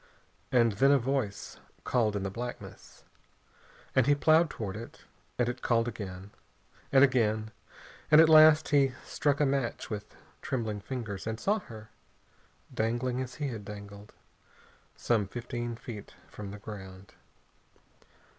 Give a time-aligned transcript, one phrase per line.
[0.51, 3.03] And then a voice called in the blackness,
[3.95, 5.01] and he ploughed toward it,
[5.37, 6.31] and it called again,
[6.91, 7.51] and again,
[8.09, 11.91] and at last he struck a match with trembling fingers and saw her,
[12.73, 14.11] dangling as he had dangled,
[14.97, 17.13] some fifteen feet from the ground.